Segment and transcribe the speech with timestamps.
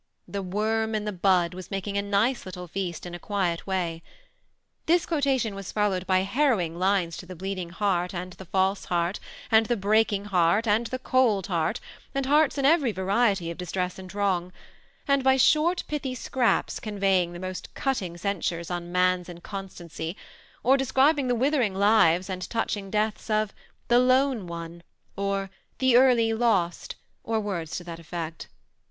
[0.27, 4.01] ^'The worm in the bud" was making a nice little feast in a quiet way.
[4.87, 9.19] This quotation was followed by harrowing lines to the Bleeding heart and the False heart,
[9.51, 11.79] and the Breaking heart and the Ck>ld heart,
[12.15, 14.51] and hearts in every variety of distress and wrong;
[15.07, 20.17] and by short, pithy scraps con veying the most cutting censures on man's inconstancy,
[20.63, 24.81] or describing the withering lives and touching deaths of <* The Lone One,"
[25.15, 28.47] or «The Early Lost," or words to that effect.